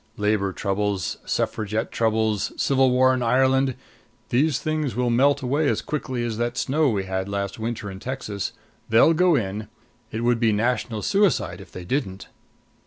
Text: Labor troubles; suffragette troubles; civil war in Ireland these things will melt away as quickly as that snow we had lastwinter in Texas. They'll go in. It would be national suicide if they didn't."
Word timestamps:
Labor 0.17 0.51
troubles; 0.51 1.19
suffragette 1.25 1.91
troubles; 1.91 2.51
civil 2.59 2.89
war 2.89 3.13
in 3.13 3.21
Ireland 3.21 3.75
these 4.29 4.57
things 4.57 4.95
will 4.95 5.11
melt 5.11 5.43
away 5.43 5.67
as 5.69 5.83
quickly 5.83 6.23
as 6.23 6.37
that 6.37 6.57
snow 6.57 6.89
we 6.89 7.03
had 7.03 7.27
lastwinter 7.29 7.87
in 7.91 7.99
Texas. 7.99 8.51
They'll 8.89 9.13
go 9.13 9.35
in. 9.35 9.67
It 10.11 10.21
would 10.21 10.39
be 10.39 10.53
national 10.53 11.03
suicide 11.03 11.61
if 11.61 11.71
they 11.71 11.85
didn't." 11.85 12.29